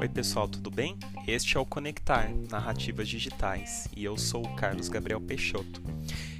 [0.00, 0.96] Oi, pessoal, tudo bem?
[1.26, 5.93] Este é o Conectar Narrativas Digitais e eu sou o Carlos Gabriel Peixoto.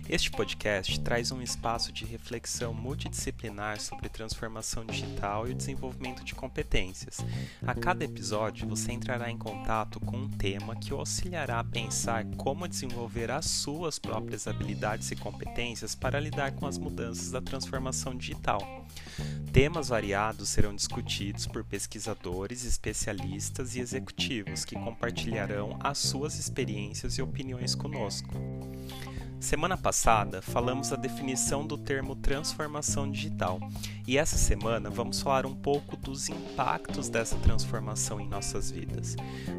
[0.06, 6.34] Este podcast traz um espaço de reflexão multidisciplinar sobre transformação digital e o desenvolvimento de
[6.34, 7.24] competências.
[7.66, 12.26] A cada episódio, você entrará em contato com um tema que o auxiliará a pensar
[12.36, 18.14] como desenvolver as suas próprias habilidades e competências para lidar com as mudanças da transformação
[18.14, 18.86] digital.
[19.54, 27.22] Temas variados serão discutidos por pesquisadores, especialistas e executivos que compartilharão as suas experiências e
[27.22, 28.34] opiniões conosco.
[29.44, 33.60] Semana passada falamos da definição do termo transformação digital
[34.06, 39.14] e essa semana vamos falar um pouco dos impactos dessa transformação em nossas vidas.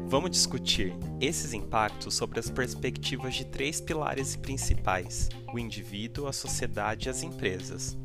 [0.08, 7.06] Vamos discutir esses impactos sobre as perspectivas de três pilares principais: o indivíduo, a sociedade
[7.06, 7.96] e as empresas.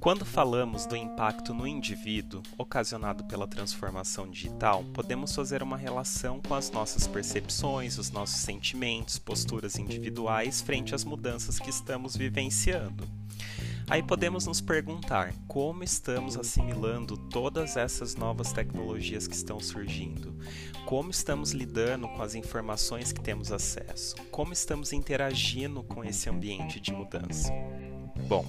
[0.00, 6.54] Quando falamos do impacto no indivíduo ocasionado pela transformação digital, podemos fazer uma relação com
[6.54, 13.08] as nossas percepções, os nossos sentimentos, posturas individuais frente às mudanças que estamos vivenciando.
[13.90, 20.32] Aí podemos nos perguntar como estamos assimilando todas essas novas tecnologias que estão surgindo,
[20.86, 26.78] como estamos lidando com as informações que temos acesso, como estamos interagindo com esse ambiente
[26.78, 27.50] de mudança.
[28.28, 28.44] Bom,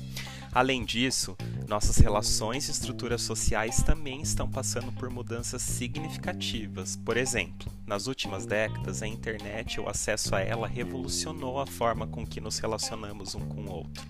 [0.51, 6.95] Além disso, nossas relações e estruturas sociais também estão passando por mudanças significativas.
[6.95, 12.07] Por exemplo, nas últimas décadas, a internet e o acesso a ela revolucionou a forma
[12.07, 14.03] com que nos relacionamos um com o outro.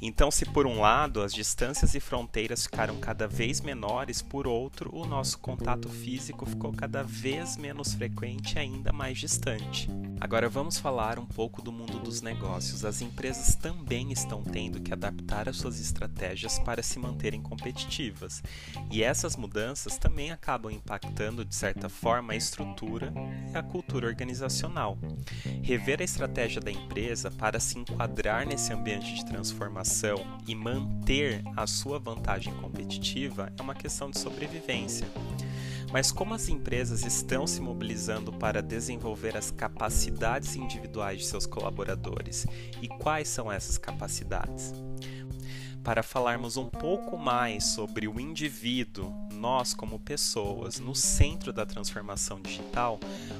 [0.00, 4.94] Então, se por um lado as distâncias e fronteiras ficaram cada vez menores, por outro,
[4.94, 9.88] o nosso contato físico ficou cada vez menos frequente e ainda mais distante.
[10.20, 12.84] Agora vamos falar um pouco do mundo dos negócios.
[12.84, 18.42] As empresas também estão tendo que adaptar as suas estratégias para se manterem competitivas,
[18.90, 23.12] e essas mudanças também acabam impactando de certa forma a estrutura
[23.52, 24.98] e a cultura organizacional.
[25.62, 31.66] Rever a estratégia da empresa para se enquadrar nesse ambiente de transformação e manter a
[31.66, 35.06] sua vantagem competitiva é uma questão de sobrevivência.
[35.94, 42.44] Mas como as empresas estão se mobilizando para desenvolver as capacidades individuais de seus colaboradores
[42.82, 44.74] e quais são essas capacidades?
[45.84, 52.42] Para falarmos um pouco mais sobre o indivíduo, nós como pessoas, no centro da transformação
[52.42, 52.98] digital,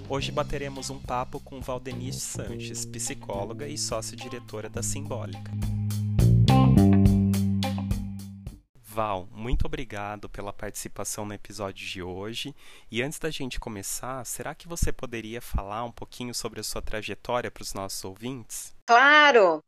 [0.08, 5.50] hoje bateremos um papo com Valdenice Sanches, psicóloga e sócia-diretora da Simbólica.
[8.94, 12.54] Val, muito obrigado pela participação no episódio de hoje.
[12.88, 16.80] E antes da gente começar, será que você poderia falar um pouquinho sobre a sua
[16.80, 18.72] trajetória para os nossos ouvintes?
[18.86, 19.64] Claro!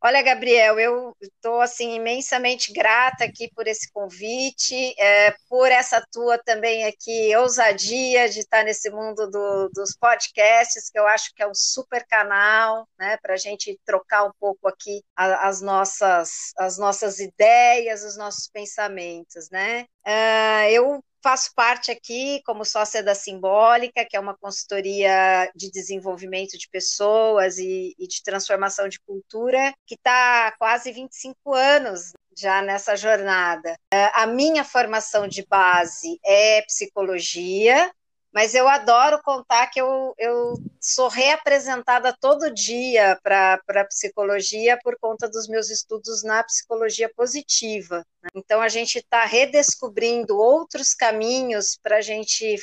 [0.00, 6.38] Olha, Gabriel, eu estou assim imensamente grata aqui por esse convite, é, por essa tua
[6.38, 11.48] também aqui ousadia de estar nesse mundo do, dos podcasts, que eu acho que é
[11.48, 16.78] um super canal, né, para a gente trocar um pouco aqui a, as nossas as
[16.78, 19.84] nossas ideias, os nossos pensamentos, né?
[20.06, 26.56] Uh, eu Faço parte aqui como sócia da Simbólica, que é uma consultoria de desenvolvimento
[26.56, 32.62] de pessoas e, e de transformação de cultura, que está há quase 25 anos já
[32.62, 33.76] nessa jornada.
[34.14, 37.90] A minha formação de base é psicologia,
[38.32, 44.96] mas eu adoro contar que eu, eu sou reapresentada todo dia para a psicologia por
[45.00, 48.04] conta dos meus estudos na psicologia positiva.
[48.22, 48.30] Né?
[48.34, 52.56] Então, a gente está redescobrindo outros caminhos para a gente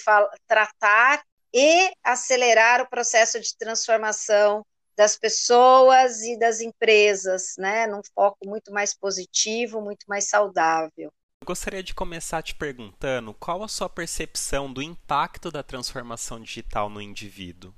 [0.47, 1.23] tratar
[1.53, 4.65] e acelerar o processo de transformação
[4.95, 11.11] das pessoas e das empresas, né, num foco muito mais positivo, muito mais saudável.
[11.45, 16.99] Gostaria de começar te perguntando qual a sua percepção do impacto da transformação digital no
[16.99, 17.71] indivíduo.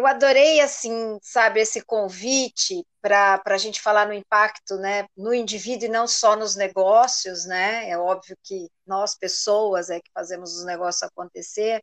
[0.00, 5.86] Eu adorei, assim, sabe, esse convite para a gente falar no impacto né, no indivíduo
[5.86, 7.88] e não só nos negócios, né?
[7.88, 11.80] É óbvio que nós, pessoas, é que fazemos os negócios acontecer.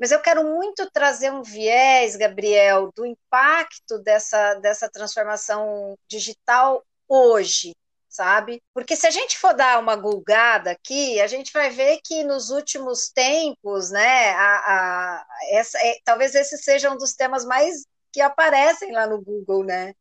[0.00, 7.74] Mas eu quero muito trazer um viés, Gabriel, do impacto dessa, dessa transformação digital hoje,
[8.14, 8.62] sabe?
[8.72, 12.50] Porque se a gente for dar uma gulgada aqui, a gente vai ver que nos
[12.50, 18.20] últimos tempos, né, a, a, essa, é, talvez esse seja um dos temas mais que
[18.20, 19.94] aparecem lá no Google, né?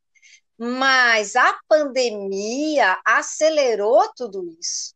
[0.55, 4.93] Mas a pandemia acelerou tudo isso.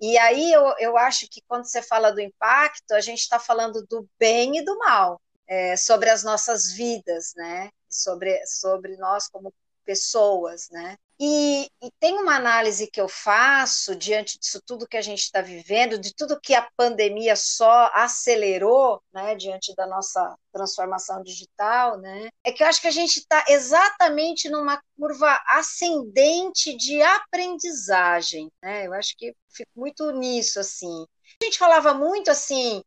[0.00, 3.84] E aí eu, eu acho que quando você fala do impacto, a gente está falando
[3.88, 7.70] do bem e do mal, é, sobre as nossas vidas, né?
[7.88, 9.52] Sobre, sobre nós como
[9.84, 10.96] pessoas, né?
[11.22, 15.42] E, e, tem uma análise que eu faço diante disso tudo que a gente está
[15.42, 22.30] vivendo, de tudo que a pandemia só acelerou, né, diante da nossa transformação digital, né,
[22.42, 28.86] é que eu acho que a gente está exatamente numa curva ascendente de aprendizagem, né,
[28.86, 31.04] eu acho que fico muito nisso, assim.
[31.42, 32.82] A gente falava muito, assim,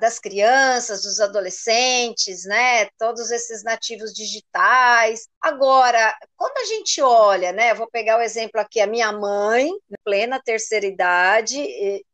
[0.00, 5.28] das crianças, dos adolescentes, né, todos esses nativos digitais.
[5.40, 9.70] Agora, quando a gente olha, né, vou pegar o exemplo aqui, a minha mãe,
[10.04, 11.64] plena terceira idade,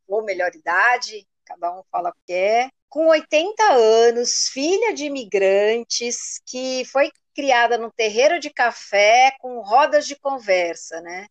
[0.06, 6.40] ou melhor idade, cada um fala o que é, com 80 anos, filha de imigrantes,
[6.46, 11.26] que foi criada num terreiro de café com rodas de conversa, né?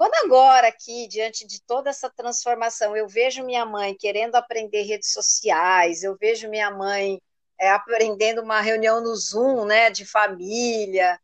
[0.00, 5.12] Quando agora aqui, diante de toda essa transformação, eu vejo minha mãe querendo aprender redes
[5.12, 7.20] sociais, eu vejo minha mãe
[7.60, 11.20] é, aprendendo uma reunião no Zoom, né, de família,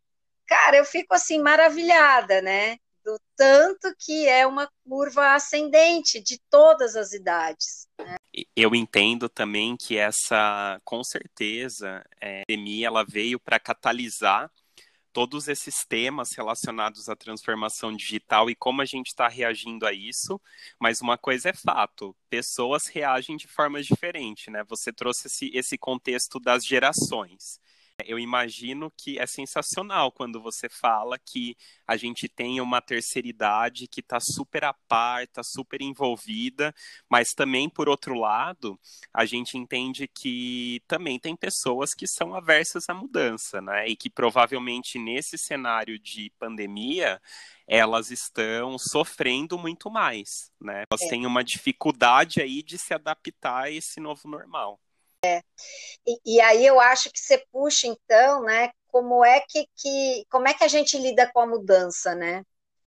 [0.46, 6.96] cara, eu fico assim maravilhada, né, do tanto que é uma curva ascendente de todas
[6.96, 7.88] as idades.
[7.98, 8.16] Né?
[8.54, 14.50] Eu entendo também que essa, com certeza, é, a pandemia ela veio para catalisar
[15.16, 20.38] todos esses temas relacionados à transformação digital e como a gente está reagindo a isso,
[20.78, 24.62] mas uma coisa é fato, pessoas reagem de formas diferentes, né?
[24.68, 27.58] Você trouxe esse, esse contexto das gerações.
[28.04, 31.56] Eu imagino que é sensacional quando você fala que
[31.86, 36.74] a gente tem uma terceira idade que está super a par, está super envolvida,
[37.08, 38.78] mas também, por outro lado,
[39.12, 43.88] a gente entende que também tem pessoas que são aversas à mudança, né?
[43.88, 47.20] E que provavelmente nesse cenário de pandemia
[47.66, 50.84] elas estão sofrendo muito mais, né?
[50.90, 51.08] Elas é.
[51.08, 54.78] têm uma dificuldade aí de se adaptar a esse novo normal.
[55.26, 55.42] É.
[56.06, 60.48] E, e, aí eu acho que você puxa, então, né, como é que, que, como
[60.48, 62.42] é que a gente lida com a mudança, né?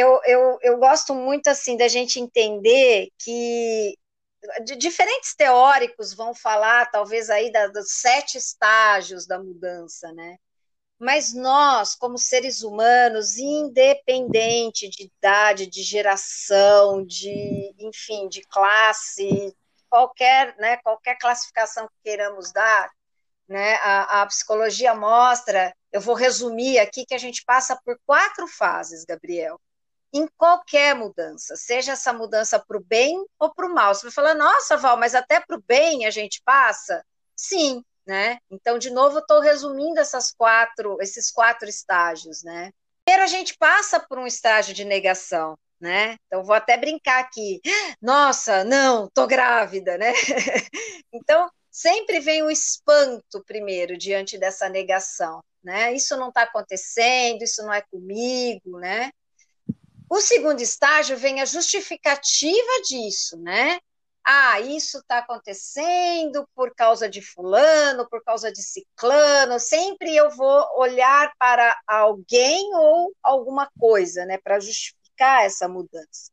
[0.00, 3.96] Eu, eu, eu gosto muito, assim, da gente entender que
[4.76, 10.36] diferentes teóricos vão falar, talvez, aí da, dos sete estágios da mudança, né?
[10.98, 19.54] Mas nós, como seres humanos, independente de idade, de geração, de, enfim, de classe,
[19.94, 22.90] qualquer, né, qualquer classificação que queiramos dar,
[23.48, 28.48] né, a, a psicologia mostra, eu vou resumir aqui, que a gente passa por quatro
[28.48, 29.60] fases, Gabriel,
[30.12, 33.94] em qualquer mudança, seja essa mudança para o bem ou para o mal.
[33.94, 37.04] Você vai falar, nossa, Val, mas até para o bem a gente passa?
[37.36, 38.38] Sim, né?
[38.50, 42.72] Então, de novo, estou resumindo essas quatro, esses quatro estágios, né?
[43.04, 46.16] Primeiro, a gente passa por um estágio de negação né?
[46.26, 47.60] Então vou até brincar aqui.
[48.00, 50.12] Nossa, não, tô grávida, né?
[51.12, 55.92] então sempre vem o espanto primeiro diante dessa negação, né?
[55.92, 59.10] Isso não está acontecendo, isso não é comigo, né?
[60.10, 63.78] O segundo estágio vem a justificativa disso, né?
[64.26, 69.60] Ah, isso está acontecendo por causa de fulano, por causa de ciclano.
[69.60, 74.58] Sempre eu vou olhar para alguém ou alguma coisa, né, para
[75.14, 76.30] justificar essa mudança.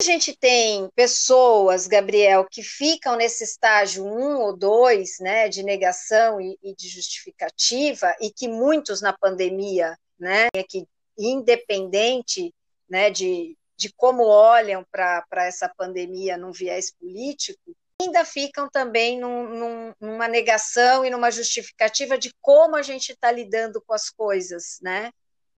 [0.00, 6.40] A gente tem pessoas, Gabriel, que ficam nesse estágio um ou dois, né, de negação
[6.40, 10.86] e, e de justificativa, e que muitos na pandemia, né, que
[11.16, 12.52] independente,
[12.90, 19.48] né, de, de como olham para essa pandemia num viés político, ainda ficam também num,
[19.48, 24.78] num, numa negação e numa justificativa de como a gente está lidando com as coisas,
[24.82, 25.12] né?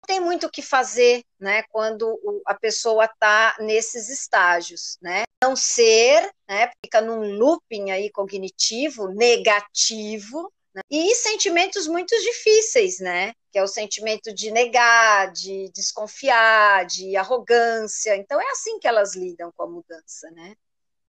[0.06, 5.25] Tem muito o que fazer, né, quando a pessoa está nesses estágios, né?
[5.42, 10.82] Não ser, né, fica num looping aí cognitivo negativo, né?
[10.90, 13.32] e sentimentos muito difíceis, né?
[13.50, 18.14] Que é o sentimento de negar, de desconfiar, de arrogância.
[18.16, 20.54] Então é assim que elas lidam com a mudança, né?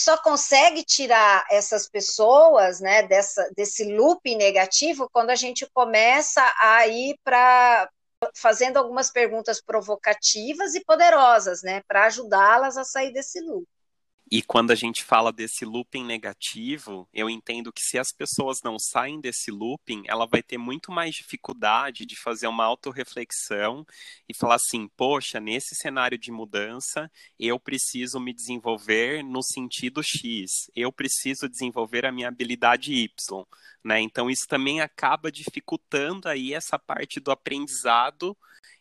[0.03, 6.87] Só consegue tirar essas pessoas, né, dessa, desse looping negativo quando a gente começa a
[6.87, 7.89] ir para
[8.35, 13.67] fazendo algumas perguntas provocativas e poderosas, né, para ajudá-las a sair desse loop.
[14.31, 18.79] E quando a gente fala desse looping negativo, eu entendo que se as pessoas não
[18.79, 23.87] saem desse looping, ela vai ter muito mais dificuldade de fazer uma autorreflexão
[24.29, 30.71] e falar assim: poxa, nesse cenário de mudança, eu preciso me desenvolver no sentido X,
[30.75, 33.45] eu preciso desenvolver a minha habilidade Y.
[33.85, 34.01] Né?
[34.01, 38.35] Então, isso também acaba dificultando aí essa parte do aprendizado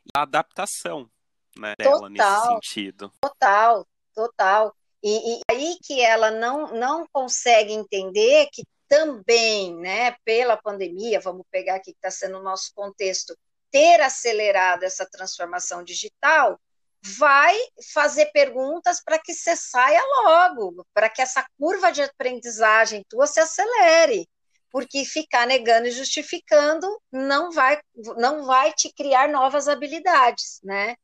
[0.05, 1.09] e a adaptação
[1.57, 3.11] né, dela nesse sentido.
[3.21, 3.85] Total,
[4.15, 4.73] total.
[5.03, 11.45] E, e, aí que ela não, não consegue entender que também, né, pela pandemia, vamos
[11.51, 13.35] pegar aqui que está sendo o nosso contexto,
[13.69, 16.59] ter acelerado essa transformação digital,
[17.03, 17.57] vai
[17.91, 23.41] fazer perguntas para que você saia logo, para que essa curva de aprendizagem tua se
[23.41, 24.29] acelere,
[24.71, 27.79] porque ficar negando e justificando não vai
[28.15, 30.95] não vai te criar novas habilidades, né?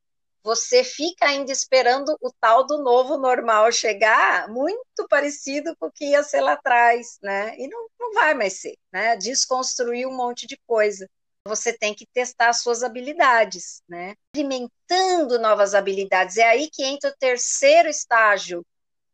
[0.43, 6.11] Você fica ainda esperando o tal do novo normal chegar, muito parecido com o que
[6.11, 7.55] ia ser lá atrás, né?
[7.57, 9.15] E não, não vai mais ser, né?
[9.17, 11.07] Desconstruir um monte de coisa
[11.45, 14.13] você tem que testar as suas habilidades, né?
[14.35, 16.37] Alimentando novas habilidades.
[16.37, 18.63] É aí que entra o terceiro estágio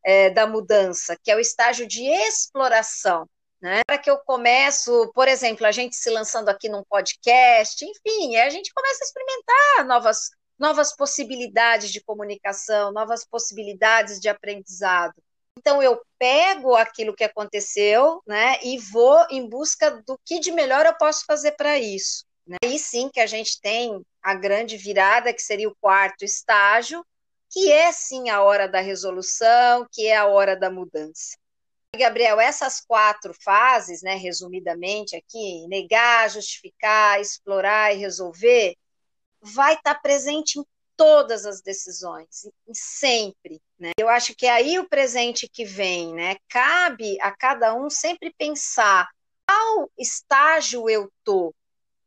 [0.03, 3.27] é, da mudança, que é o estágio de exploração.
[3.61, 3.81] Né?
[3.87, 8.49] Para que eu começo, por exemplo, a gente se lançando aqui num podcast, enfim, a
[8.49, 15.13] gente começa a experimentar novas, novas possibilidades de comunicação, novas possibilidades de aprendizado.
[15.57, 20.85] Então eu pego aquilo que aconteceu, né, e vou em busca do que de melhor
[20.85, 22.25] eu posso fazer para isso.
[22.45, 22.57] Né?
[22.63, 27.05] Aí sim que a gente tem a grande virada, que seria o quarto estágio,
[27.49, 31.37] que é sim a hora da resolução, que é a hora da mudança.
[31.95, 38.75] Gabriel, essas quatro fases, né, resumidamente aqui, negar, justificar, explorar e resolver,
[39.53, 40.65] vai estar presente em
[40.97, 43.61] todas as decisões, sempre.
[43.79, 43.91] Né?
[43.97, 46.37] Eu acho que é aí o presente que vem, né?
[46.49, 49.07] Cabe a cada um sempre pensar
[49.47, 51.53] qual estágio eu tô,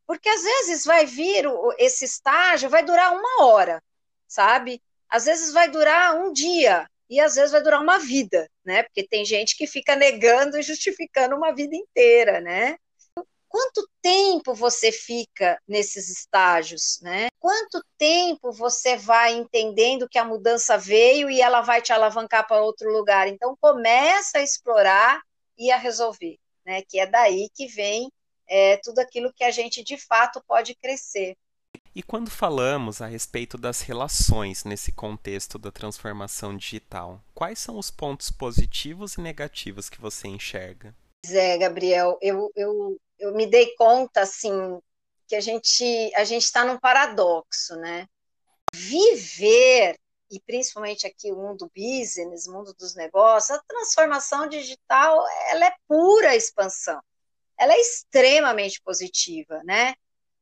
[0.05, 1.45] porque às vezes vai vir
[1.77, 3.81] esse estágio, vai durar uma hora,
[4.27, 4.81] sabe?
[5.07, 8.83] Às vezes vai durar um dia e às vezes vai durar uma vida, né?
[8.83, 12.75] Porque tem gente que fica negando e justificando uma vida inteira, né?
[13.49, 17.27] Quanto tempo você fica nesses estágios, né?
[17.39, 22.61] Quanto tempo você vai entendendo que a mudança veio e ela vai te alavancar para
[22.61, 23.27] outro lugar?
[23.27, 25.19] Então começa a explorar
[25.57, 26.83] e a resolver, né?
[26.87, 28.09] Que é daí que vem
[28.47, 31.35] é, tudo aquilo que a gente de fato pode crescer.
[31.95, 37.89] E quando falamos a respeito das relações nesse contexto da transformação digital, quais são os
[37.89, 40.95] pontos positivos e negativos que você enxerga?
[41.25, 44.79] Zé, Gabriel, eu, eu eu me dei conta assim
[45.27, 48.07] que a gente a gente está num paradoxo, né?
[48.73, 49.99] Viver
[50.31, 56.35] e principalmente aqui o mundo business, mundo dos negócios, a transformação digital ela é pura
[56.35, 56.99] expansão,
[57.57, 59.93] ela é extremamente positiva, né?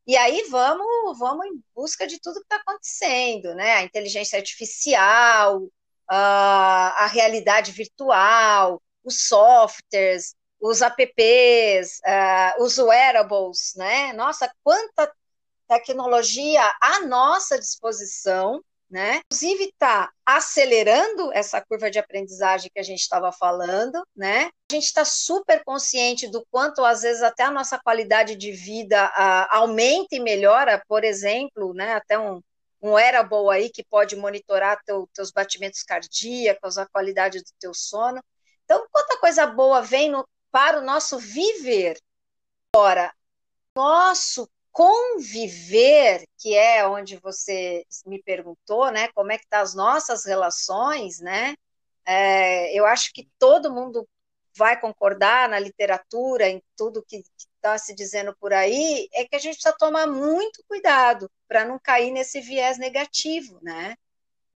[0.05, 3.73] E aí vamos vamos em busca de tudo que está acontecendo, né?
[3.75, 5.67] A inteligência artificial,
[6.07, 14.13] a, a realidade virtual, os softwares, os apps, uh, os wearables, né?
[14.13, 15.11] Nossa, quanta
[15.67, 19.21] tecnologia à nossa disposição, né?
[19.25, 24.49] Inclusive está acelerando essa curva de aprendizagem que a gente estava falando, né?
[24.71, 29.07] A gente está super consciente do quanto às vezes até a nossa qualidade de vida
[29.07, 31.95] uh, aumenta e melhora, por exemplo, né?
[31.95, 32.41] Até um,
[32.81, 38.23] um wearable aí que pode monitorar teu, teus batimentos cardíacos, a qualidade do teu sono.
[38.63, 41.99] Então, quanta coisa boa vem no, para o nosso viver.
[42.75, 43.13] Ora,
[43.75, 49.09] nosso conviver, que é onde você me perguntou, né?
[49.13, 51.55] Como é que tá as nossas relações, né?
[52.05, 54.07] É, eu acho que todo mundo
[54.55, 59.39] vai concordar na literatura, em tudo que está se dizendo por aí, é que a
[59.39, 63.95] gente precisa tomar muito cuidado para não cair nesse viés negativo, né?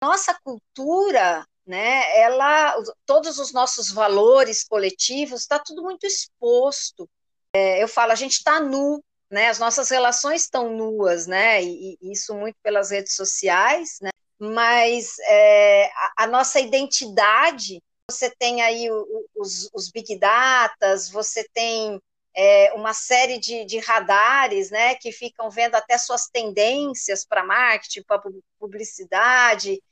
[0.02, 2.18] Nossa cultura né?
[2.18, 2.74] Ela,
[3.06, 7.08] todos os nossos valores coletivos, está tudo muito exposto.
[7.54, 9.48] É, eu falo, a gente está nu, né?
[9.48, 11.62] As nossas relações estão nuas, né?
[11.62, 14.10] E, e, isso muito pelas redes sociais, né?
[14.38, 21.46] Mas é, a, a, nossa identidade, você tem aí o, os, os big datas, você
[21.52, 22.00] tem
[22.34, 28.02] é, uma série de, de, radares, né, que ficam vendo até suas tendências para marketing,
[28.02, 28.22] para
[28.58, 29.82] publicidade,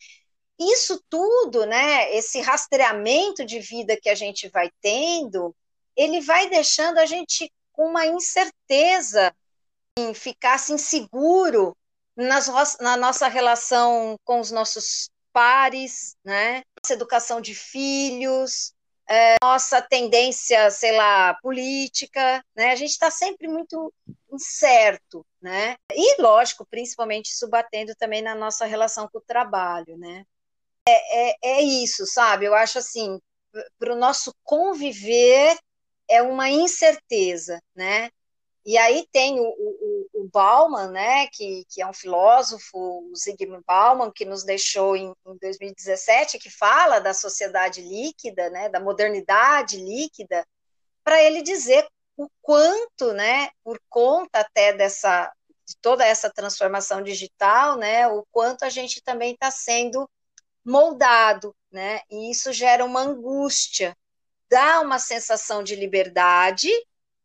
[0.58, 5.54] isso tudo, né, esse rastreamento de vida que a gente vai tendo,
[5.96, 9.34] ele vai deixando a gente com uma incerteza
[9.98, 11.76] em ficar assim, seguro
[12.16, 16.62] nas, na nossa relação com os nossos pares, né?
[16.82, 18.72] Nossa educação de filhos,
[19.08, 22.72] é, nossa tendência, sei lá, política, né?
[22.72, 23.92] A gente está sempre muito
[24.32, 25.76] incerto, né?
[25.92, 30.24] E, lógico, principalmente isso batendo também na nossa relação com o trabalho, né?
[30.88, 32.44] É, é, é isso, sabe?
[32.44, 33.20] Eu acho assim,
[33.78, 35.58] para o nosso conviver
[36.08, 38.10] é uma incerteza, né?
[38.64, 42.76] E aí tem o, o, o, Bauman, né, que, que é um filósofo,
[43.10, 48.68] o Zygmunt Bauman, que nos deixou em, em 2017, que fala da sociedade líquida, né,
[48.68, 50.46] da modernidade líquida,
[51.02, 55.32] para ele dizer o quanto, né, por conta até dessa
[55.66, 60.08] de toda essa transformação digital, né, o quanto a gente também está sendo
[60.68, 63.96] moldado, né, e isso gera uma angústia,
[64.50, 66.68] dá uma sensação de liberdade,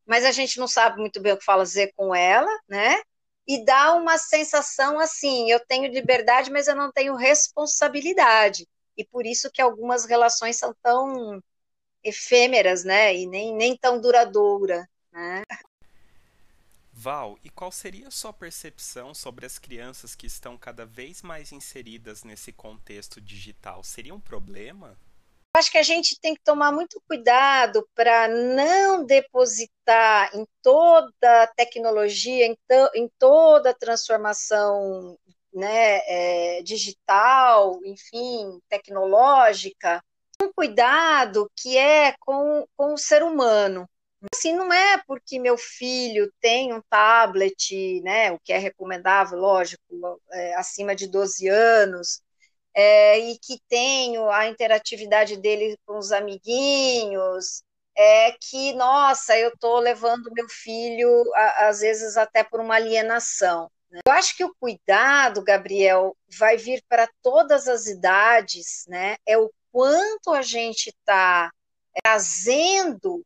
[0.05, 3.01] mas a gente não sabe muito bem o que fazer com ela, né,
[3.47, 9.25] e dá uma sensação assim, eu tenho liberdade, mas eu não tenho responsabilidade, e por
[9.25, 11.41] isso que algumas relações são tão
[12.03, 15.43] efêmeras, né, e nem, nem tão duradoura, né.
[17.03, 21.51] Val, e qual seria a sua percepção sobre as crianças que estão cada vez mais
[21.51, 23.83] inseridas nesse contexto digital?
[23.83, 24.97] Seria um problema?
[25.53, 31.47] Acho que a gente tem que tomar muito cuidado para não depositar em toda a
[31.47, 35.19] tecnologia, em, to, em toda a transformação
[35.53, 40.01] né, é, digital, enfim, tecnológica,
[40.41, 43.89] um cuidado que é com, com o ser humano.
[44.33, 50.21] Assim, não é porque meu filho tem um tablet, né, o que é recomendável, lógico,
[50.31, 52.21] é, acima de 12 anos,
[52.73, 57.63] é, e que tenho a interatividade dele com os amiguinhos,
[57.95, 63.69] é que, nossa, eu estou levando meu filho, a, às vezes, até por uma alienação.
[63.91, 63.99] Né?
[64.05, 69.15] Eu acho que o cuidado, Gabriel, vai vir para todas as idades, né?
[69.25, 71.51] É o quanto a gente está
[72.03, 73.23] trazendo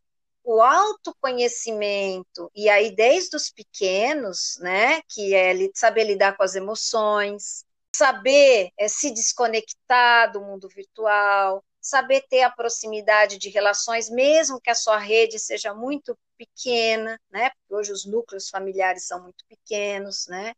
[0.48, 7.66] o autoconhecimento, e aí desde os pequenos, né, que é saber lidar com as emoções,
[7.94, 14.70] saber é, se desconectar do mundo virtual, saber ter a proximidade de relações, mesmo que
[14.70, 20.27] a sua rede seja muito pequena, né, porque hoje os núcleos familiares são muito pequenos,
[20.27, 20.54] né,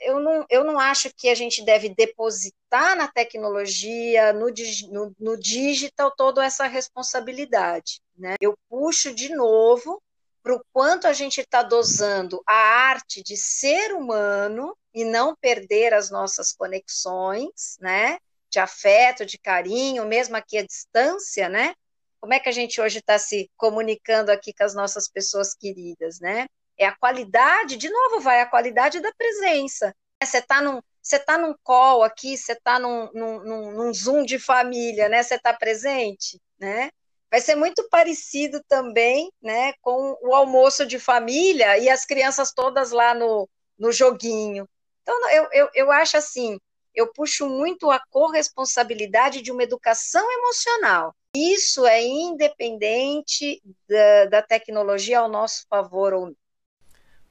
[0.00, 4.46] eu não, eu não acho que a gente deve depositar na tecnologia, no,
[4.90, 8.00] no, no digital, toda essa responsabilidade.
[8.16, 8.36] Né?
[8.40, 10.02] Eu puxo de novo
[10.42, 15.92] para o quanto a gente está dosando a arte de ser humano e não perder
[15.92, 18.18] as nossas conexões, né?
[18.48, 21.74] De afeto, de carinho, mesmo aqui à distância, né?
[22.20, 26.20] Como é que a gente hoje está se comunicando aqui com as nossas pessoas queridas,
[26.20, 26.46] né?
[26.80, 29.94] É a qualidade, de novo, vai a qualidade da presença.
[30.22, 34.38] Você está num, você tá num call aqui, você está num, num, num, Zoom de
[34.38, 35.22] família, né?
[35.22, 36.90] Você está presente, né?
[37.30, 42.90] Vai ser muito parecido também, né, com o almoço de família e as crianças todas
[42.90, 44.68] lá no, no joguinho.
[45.02, 46.58] Então, eu, eu, eu acho assim,
[46.94, 51.14] eu puxo muito a corresponsabilidade de uma educação emocional.
[51.34, 56.34] Isso é independente da, da tecnologia ao nosso favor ou.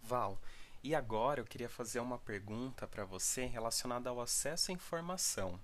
[0.09, 0.39] Val,
[0.83, 5.59] e agora eu queria fazer uma pergunta para você relacionada ao acesso à informação.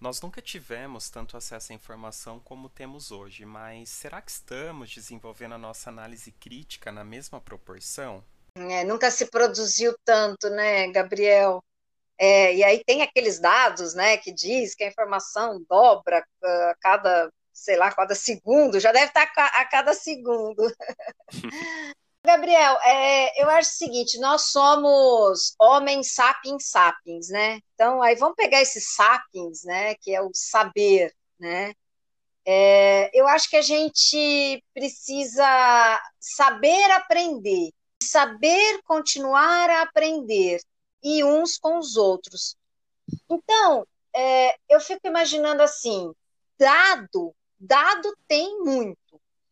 [0.00, 5.56] Nós nunca tivemos tanto acesso à informação como temos hoje, mas será que estamos desenvolvendo
[5.56, 8.24] a nossa análise crítica na mesma proporção?
[8.56, 11.62] É, nunca se produziu tanto, né, Gabriel?
[12.18, 17.30] É, e aí tem aqueles dados, né, que diz que a informação dobra a cada,
[17.52, 20.62] sei lá, cada segundo, já deve estar a cada segundo.
[22.24, 27.60] Gabriel, é, eu acho o seguinte, nós somos homens sapiens sapiens, né?
[27.74, 31.74] Então, aí vamos pegar esse sapiens, né, que é o saber, né?
[32.44, 37.70] É, eu acho que a gente precisa saber aprender,
[38.02, 40.60] saber continuar a aprender,
[41.02, 42.56] e uns com os outros.
[43.28, 46.12] Então, é, eu fico imaginando assim,
[46.58, 48.98] dado, dado tem muito,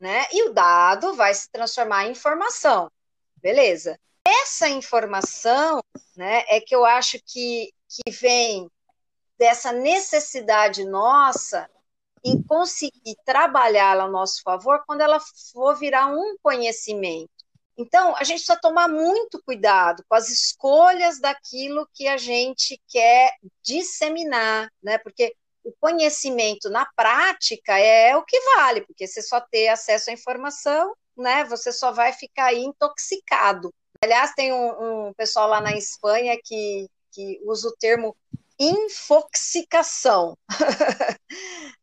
[0.00, 0.26] né?
[0.32, 2.90] E o dado vai se transformar em informação,
[3.36, 3.98] beleza?
[4.24, 5.82] Essa informação,
[6.16, 8.70] né, é que eu acho que, que vem
[9.38, 11.68] dessa necessidade nossa
[12.22, 15.18] em conseguir trabalhá-la a nosso favor quando ela
[15.52, 17.30] for virar um conhecimento.
[17.78, 23.32] Então, a gente precisa tomar muito cuidado com as escolhas daquilo que a gente quer
[23.62, 24.98] disseminar, né?
[24.98, 30.12] Porque o conhecimento na prática é o que vale, porque você só ter acesso à
[30.12, 33.72] informação, né, você só vai ficar aí intoxicado.
[34.02, 38.16] Aliás, tem um, um pessoal lá na Espanha que, que usa o termo
[38.58, 40.36] infoxicação.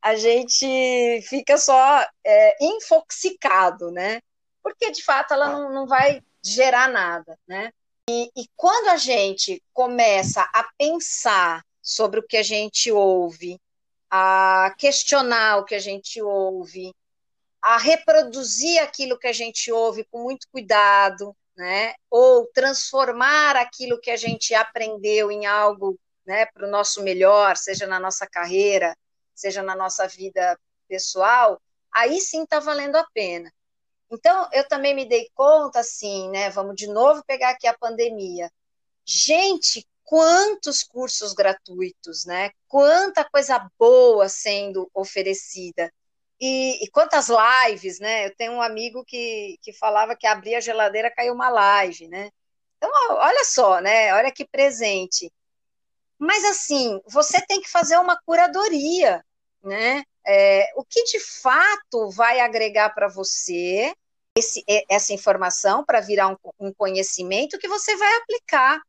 [0.01, 4.19] a gente fica só é, infoxicado, né?
[4.63, 7.71] Porque de fato ela não, não vai gerar nada, né?
[8.09, 13.59] E, e quando a gente começa a pensar sobre o que a gente ouve,
[14.09, 16.93] a questionar o que a gente ouve,
[17.61, 21.93] a reproduzir aquilo que a gente ouve com muito cuidado, né?
[22.09, 27.87] Ou transformar aquilo que a gente aprendeu em algo, né, para o nosso melhor, seja
[27.87, 28.95] na nossa carreira,
[29.33, 33.51] seja na nossa vida pessoal, aí sim está valendo a pena.
[34.11, 36.49] Então, eu também me dei conta, assim, né?
[36.49, 38.49] Vamos de novo pegar aqui a pandemia
[39.07, 42.51] gente, quantos cursos gratuitos, né?
[42.65, 45.91] Quanta coisa boa sendo oferecida.
[46.39, 48.27] E, e, quantas lives, né?
[48.27, 52.29] Eu tenho um amigo que, que falava que abria a geladeira caiu uma live, né?
[52.77, 54.13] Então, olha só, né?
[54.13, 55.29] Olha que presente.
[56.17, 59.21] Mas assim, você tem que fazer uma curadoria,
[59.61, 60.03] né?
[60.25, 63.93] É, o que de fato vai agregar para você
[64.37, 68.79] esse, essa informação para virar um, um conhecimento que você vai aplicar.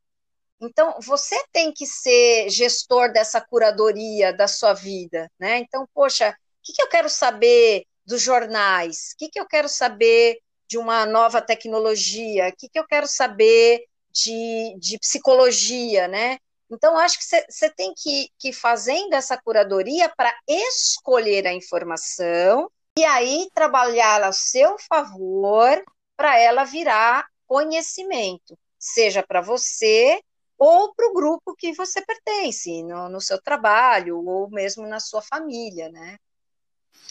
[0.60, 5.58] Então, você tem que ser gestor dessa curadoria da sua vida, né?
[5.58, 9.12] Então, poxa, o que, que eu quero saber dos jornais?
[9.14, 12.48] O que, que eu quero saber de uma nova tecnologia?
[12.48, 16.38] O que, que eu quero saber de, de psicologia, né?
[16.70, 22.70] Então, acho que você tem que, que ir fazendo essa curadoria para escolher a informação
[22.98, 25.82] e aí trabalhar a seu favor
[26.16, 30.20] para ela virar conhecimento, seja para você
[30.58, 35.22] ou para o grupo que você pertence, no, no, seu trabalho ou mesmo na sua
[35.22, 36.18] família, né?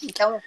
[0.03, 0.41] Então,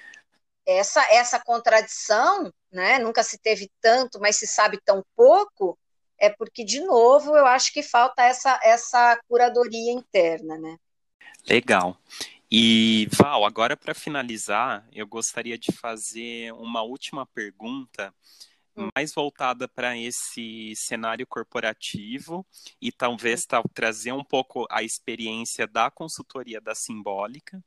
[0.66, 5.78] essa, essa contradição, né, nunca se teve tanto, mas se sabe tão pouco,
[6.18, 10.76] é porque, de novo, eu acho que falta essa, essa curadoria interna, né?
[11.48, 11.96] Legal.
[12.50, 18.12] E, Val, agora para finalizar, eu gostaria de fazer uma última pergunta.
[18.94, 22.46] Mais voltada para esse cenário corporativo
[22.80, 27.62] e talvez tá, trazer um pouco a experiência da consultoria da Simbólica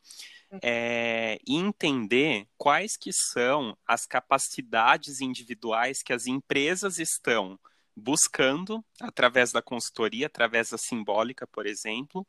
[0.61, 7.59] é, e entender quais que são as capacidades individuais que as empresas estão
[7.95, 12.25] buscando, através da consultoria, através da Simbólica, por exemplo,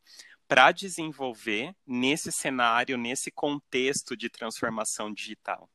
[0.47, 5.69] para desenvolver nesse cenário, nesse contexto de transformação digital?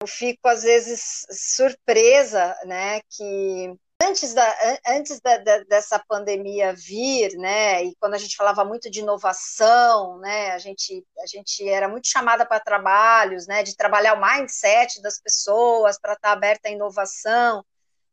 [0.00, 7.36] Eu fico às vezes surpresa, né, que antes da antes da, da, dessa pandemia vir,
[7.36, 11.88] né, e quando a gente falava muito de inovação, né, a gente a gente era
[11.88, 16.72] muito chamada para trabalhos, né, de trabalhar o mindset das pessoas para estar aberta à
[16.72, 17.64] inovação.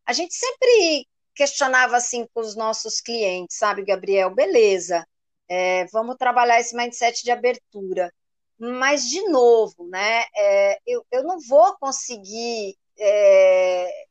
[0.05, 4.33] A gente sempre questionava assim com os nossos clientes, sabe, Gabriel?
[4.33, 5.05] Beleza,
[5.47, 8.11] é, vamos trabalhar esse mindset de abertura.
[8.57, 14.05] Mas, de novo, né, é, eu, eu não vou conseguir é,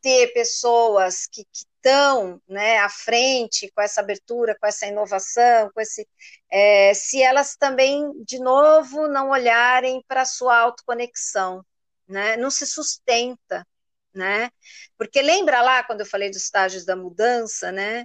[0.00, 6.06] ter pessoas que estão né, à frente com essa abertura, com essa inovação, com esse,
[6.50, 11.64] é, se elas também, de novo, não olharem para a sua autoconexão,
[12.08, 13.66] né, não se sustenta,
[14.14, 14.50] né,
[14.98, 18.04] porque lembra lá quando eu falei dos estágios da mudança, né,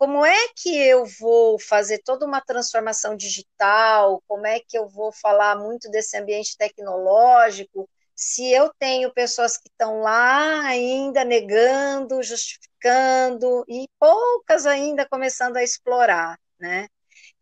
[0.00, 4.22] como é que eu vou fazer toda uma transformação digital?
[4.26, 7.86] Como é que eu vou falar muito desse ambiente tecnológico?
[8.16, 15.62] Se eu tenho pessoas que estão lá ainda negando, justificando, e poucas ainda começando a
[15.62, 16.88] explorar, né?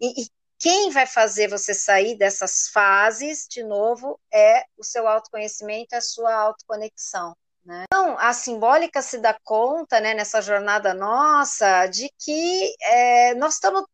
[0.01, 0.27] E, e
[0.59, 6.35] quem vai fazer você sair dessas fases, de novo, é o seu autoconhecimento, a sua
[6.35, 7.37] autoconexão.
[7.69, 7.85] Né?
[7.85, 13.85] Então, a simbólica se dá conta, né, nessa jornada nossa, de que é, nós estamos,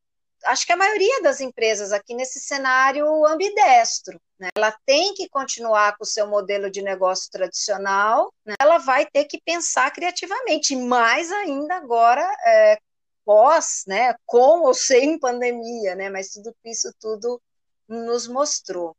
[0.44, 4.16] acho que a maioria das empresas aqui nesse cenário ambidestro.
[4.38, 4.48] Né?
[4.56, 8.54] Ela tem que continuar com o seu modelo de negócio tradicional, né?
[8.60, 12.78] ela vai ter que pensar criativamente, mais ainda agora é,
[13.24, 17.42] pós, né, com ou sem pandemia, né, mas tudo isso tudo
[17.88, 18.96] nos mostrou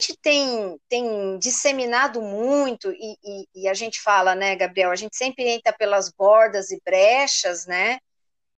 [0.00, 5.16] gente tem, tem disseminado muito, e, e, e, a gente fala, né, Gabriel, a gente
[5.16, 7.98] sempre entra pelas bordas e brechas, né,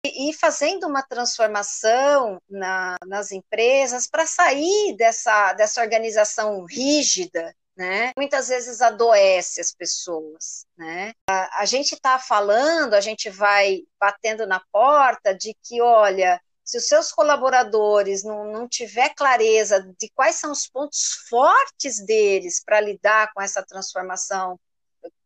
[0.05, 8.11] e, e fazendo uma transformação na, nas empresas para sair dessa, dessa organização rígida, né,
[8.17, 14.47] muitas vezes adoece as pessoas, né, a, a gente está falando, a gente vai batendo
[14.47, 20.35] na porta de que, olha, se os seus colaboradores não, não tiver clareza de quais
[20.35, 24.59] são os pontos fortes deles para lidar com essa transformação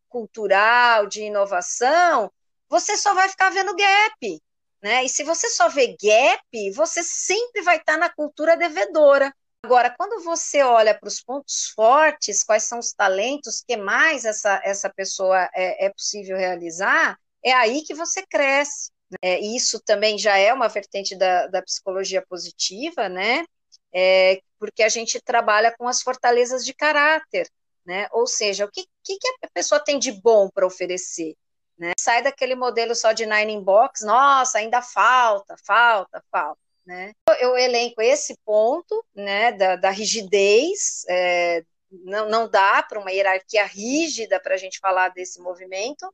[0.09, 2.31] cultural, de inovação,
[2.69, 4.41] você só vai ficar vendo gap.
[4.81, 5.05] Né?
[5.05, 9.33] E se você só vê gap, você sempre vai estar na cultura devedora.
[9.63, 14.61] Agora, quando você olha para os pontos fortes, quais são os talentos que mais essa,
[14.63, 18.91] essa pessoa é, é possível realizar, é aí que você cresce.
[19.21, 23.45] É, isso também já é uma vertente da, da psicologia positiva, né?
[23.93, 27.49] É, porque a gente trabalha com as fortalezas de caráter,
[27.85, 28.07] né?
[28.11, 31.35] Ou seja, o que, que, a pessoa tem de bom para oferecer?
[31.77, 31.93] Né?
[31.97, 36.59] Sai daquele modelo só de nine in box, nossa, ainda falta, falta, falta.
[36.85, 37.13] Né?
[37.39, 43.65] Eu elenco esse ponto né, da, da rigidez, é, não, não dá para uma hierarquia
[43.65, 46.11] rígida para a gente falar desse movimento,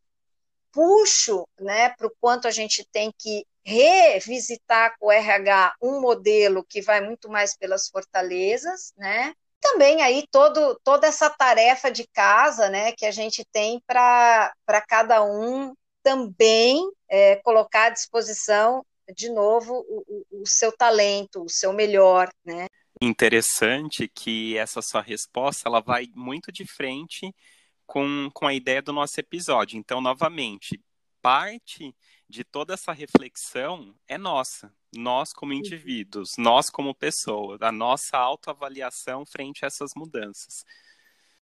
[0.74, 6.66] puxo né, para o quanto a gente tem que revisitar com o RH um modelo
[6.68, 9.34] que vai muito mais pelas fortalezas, né?
[9.62, 14.52] Também aí todo, toda essa tarefa de casa, né, que a gente tem para
[14.90, 21.50] cada um também é, colocar à disposição de novo o, o, o seu talento, o
[21.50, 22.68] seu melhor, né?
[23.02, 27.34] Interessante que essa sua resposta ela vai muito de frente
[27.94, 29.78] com, com a ideia do nosso episódio.
[29.78, 30.82] Então, novamente,
[31.22, 31.96] parte
[32.28, 35.60] de toda essa reflexão é nossa, nós como uhum.
[35.60, 40.66] indivíduos, nós como pessoas, a nossa autoavaliação frente a essas mudanças.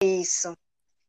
[0.01, 0.57] Isso,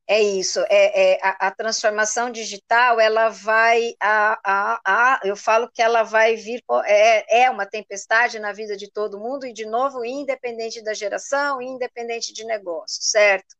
[0.07, 0.61] é isso.
[0.69, 6.03] É, é a, a, transformação digital, ela vai, a, a, a, eu falo que ela
[6.03, 10.83] vai vir, é, é uma tempestade na vida de todo mundo e de novo, independente
[10.85, 13.57] da geração, independente de negócio, certo?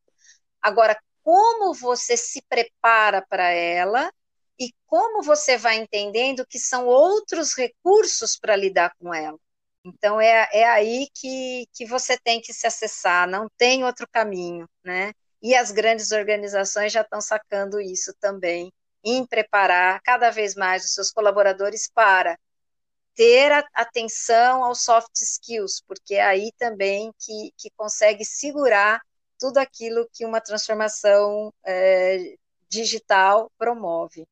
[0.61, 4.11] Agora, como você se prepara para ela
[4.59, 9.37] e como você vai entendendo que são outros recursos para lidar com ela.
[9.83, 14.69] Então, é, é aí que, que você tem que se acessar, não tem outro caminho,
[14.83, 15.11] né?
[15.41, 18.71] E as grandes organizações já estão sacando isso também,
[19.03, 22.37] em preparar cada vez mais os seus colaboradores para
[23.15, 29.01] ter atenção aos soft skills, porque é aí também que, que consegue segurar
[29.41, 32.35] tudo aquilo que uma transformação é,
[32.69, 34.27] digital promove.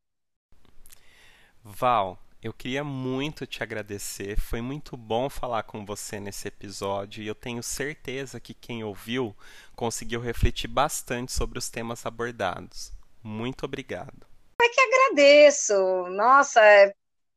[1.64, 4.40] Val, eu queria muito te agradecer.
[4.40, 9.36] Foi muito bom falar com você nesse episódio e eu tenho certeza que quem ouviu
[9.76, 12.92] conseguiu refletir bastante sobre os temas abordados.
[13.24, 14.28] Muito obrigado.
[14.62, 15.74] É que agradeço.
[16.12, 16.62] Nossa,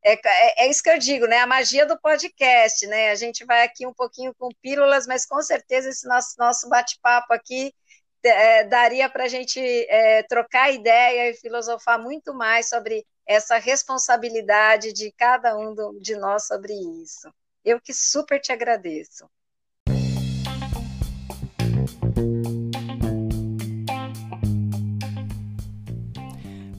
[0.05, 1.39] é, é, é, isso que eu digo, né?
[1.39, 3.11] A magia do podcast, né?
[3.11, 7.33] A gente vai aqui um pouquinho com pílulas, mas com certeza esse nosso, nosso bate-papo
[7.33, 7.73] aqui
[8.25, 14.93] é, daria para a gente é, trocar ideia e filosofar muito mais sobre essa responsabilidade
[14.93, 17.33] de cada um do, de nós sobre isso.
[17.65, 19.29] Eu que super te agradeço.